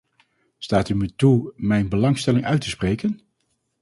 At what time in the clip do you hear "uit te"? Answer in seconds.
2.45-2.69